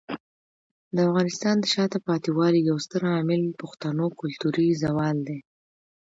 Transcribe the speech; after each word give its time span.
د 0.95 0.97
افغانستان 1.09 1.55
د 1.59 1.65
شاته 1.73 1.97
پاتې 2.07 2.29
والي 2.37 2.59
یو 2.69 2.77
ستر 2.85 3.01
عامل 3.13 3.41
پښتنو 3.61 4.05
کلتوري 4.19 4.67
زوال 4.83 5.17
دی. 5.27 5.39